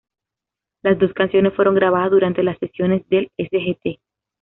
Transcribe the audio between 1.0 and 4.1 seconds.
canciones fueron grabadas durante las sesiones del "Sgt.